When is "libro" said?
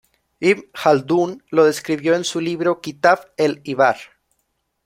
2.41-2.81